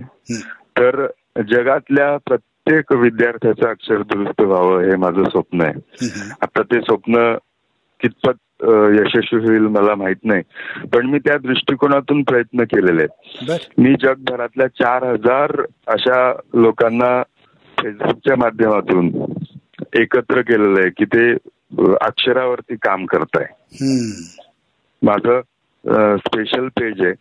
[0.80, 1.06] तर
[1.50, 5.74] जगातल्या प्रत्येक विद्यार्थ्याचं अक्षर दुरुस्त व्हावं हे माझं स्वप्न आहे.
[6.42, 7.34] आता ते स्वप्न
[8.00, 8.64] कितपत
[8.94, 13.72] यशस्वी होईल मला माहीत नाही पण मी त्या दृष्टिकोनातून प्रयत्न केलेले आहेत.
[13.78, 17.22] मी जगभरातल्या चार हजार अशा लोकांना
[17.78, 19.10] फेसबुकच्या माध्यमातून
[20.00, 21.32] एकत्र केलेलं आहे की ते
[22.02, 23.46] अक्षरावरती काम करताय.
[25.02, 25.42] माझं
[26.18, 27.14] स्पेशल पेज आहे.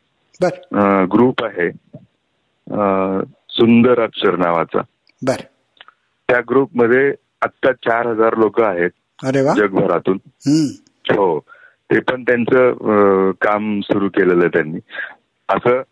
[1.12, 1.70] ग्रुप आहे.
[3.50, 4.80] सुंदर अक्षर नावाचा.
[5.22, 5.40] बर.
[6.28, 8.90] त्या ग्रुपमध्ये आता चार हजार लोक आहेत.
[9.24, 10.18] अरे जगभरातून.
[11.10, 11.38] हो.
[11.90, 14.78] ते पण त्यांचं काम सुरू केलेलं आहे त्यांनी.
[15.48, 15.82] असं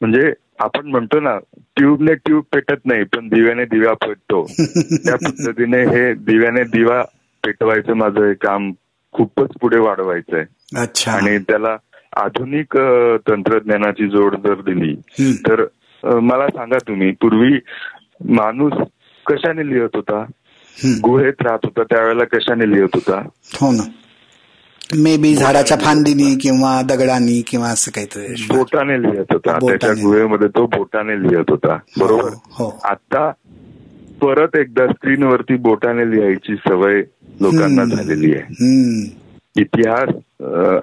[0.00, 1.38] म्हणजे आपण म्हणतो ना
[1.76, 4.46] ट्यूबने ट्यूब पेटत नाही पण दिव्याने दिवा पेटतो.
[5.04, 7.02] त्या पद्धतीने हे दिव्याने दिवा
[7.44, 8.72] पेटवायचं माझं हे काम
[9.12, 10.44] खूपच पुढे वाढवायचं आहे
[11.10, 11.76] आणि त्याला
[12.16, 12.76] आधुनिक
[13.28, 14.94] तंत्रज्ञानाची जोड जर दिली
[15.34, 15.64] तर
[16.18, 17.58] मला सांगा तुम्ही पूर्वी
[18.28, 18.72] माणूस
[19.26, 20.24] कशाने लिहत होता?
[20.84, 23.28] गुहेत राहत होता त्यावेळेला कशाने लिहत होता?
[23.60, 23.82] हो ना.
[24.94, 28.46] मे बी झाडाच्या फांदीनी किंवा दगडानी किंवा असं काहीतरी.
[28.56, 29.58] बोटाने लिहत होता.
[29.58, 31.78] त्याच्या गुहेमध्ये तो बोटाने लिहत होता.
[31.98, 32.22] बरोबर?
[32.22, 32.80] हो, हो.
[32.84, 33.30] आता
[34.22, 37.02] परत एकदा स्क्रीनवरती बोटाने लिहायची सवय
[37.40, 38.44] लोकांना झालेली आहे.
[39.56, 40.08] इतिहास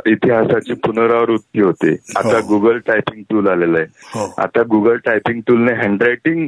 [0.06, 1.92] इतिहासाची पुनरावृत्ती होते.
[2.18, 3.88] आता गुगल टायपिंग टूल आलेलं आहे.
[4.16, 4.34] हो.
[4.38, 6.48] आता गुगल टायपिंग टूलने हँडरायटिंग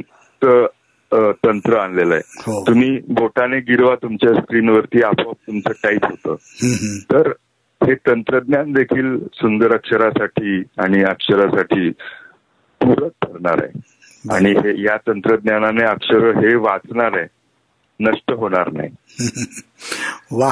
[1.44, 2.22] तंत्र आणलेलं आहे.
[2.38, 2.64] हो.
[2.66, 6.34] तुम्ही बोटाने गिरवा तुमच्या स्क्रीनवरती आपोआप तुमचं टाईप होतं.
[7.12, 7.32] तर
[7.86, 11.90] हे तंत्रज्ञान देखील सुंदर अक्षरासाठी आणि अक्षरासाठी
[12.80, 13.80] पूरक ठरणार आहे.
[14.34, 17.26] आणि हे या तंत्रज्ञानाने अक्षर हे वाचणार आहे.
[18.00, 18.90] नष्ट होणार नाही.
[20.32, 20.50] वा.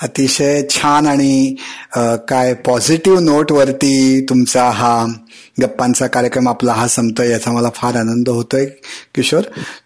[0.00, 1.54] अतिशय छान आणि
[2.28, 5.04] काय पॉझिटिव्ह नोटवरती तुमचा हा
[5.62, 8.64] गप्पांचा कार्यक्रम आपला हा संपतोय याचा मला फार आनंद होतोय.
[9.14, 9.42] किशोर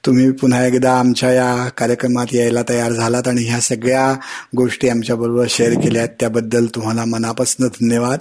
[0.07, 4.13] तुम्ही पुन्हा एकदा आमच्या या कार्यक्रमात यायला तयार झालात आणि ह्या सगळ्या
[4.57, 8.19] गोष्टी आमच्याबरोबर शेअर केल्या त्याबद्दल तुम्हाला मनापासून धन्यवाद.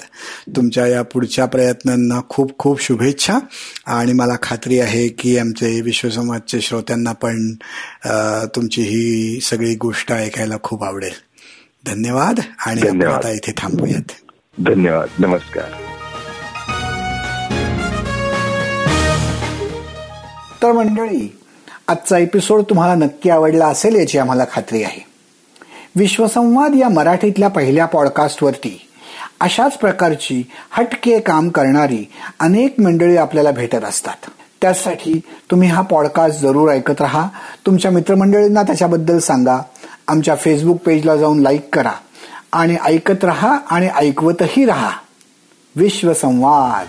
[0.56, 3.38] तुमच्या या पुढच्या प्रयत्नांना खूप खूप शुभेच्छा.
[3.86, 7.52] आणि मला खात्री आहे की आमचे विश्वसमाजचे श्रोत्यांना पण
[8.56, 11.14] तुमची ही सगळी गोष्ट ऐकायला खूप आवडेल.
[11.88, 14.12] धन्यवाद आणि आता इथे थांबूयात.
[14.60, 15.08] धन्यवाद.
[15.20, 15.64] नमस्कार.
[20.64, 21.38] तर मंडळी
[21.88, 25.06] आजचा एपिसोड तुम्हाला नक्की आवडला असेल याची आम्हाला खात्री आहे.
[25.96, 28.90] विश्वसंवाद या मराठीतल्या पहिल्या पॉडकास्टवरती
[29.40, 34.30] अशाच प्रकारची हटके काम करणारी अनेक मंडळी आपल्याला भेटत असतात.
[34.62, 35.20] त्यासाठी
[35.52, 37.28] तुम्ही हा पॉडकास्ट जरूर ऐकत राहा.
[37.66, 39.58] तुमच्या मित्रमंडळींना त्याच्याबद्दल सांगा.
[40.08, 41.92] आमच्या फेसबुक पेजला जाऊन लाईक करा
[42.52, 44.92] आणि ऐकत रहा आणि ऐकवतही रहा.
[45.76, 46.88] विश्वसंवाद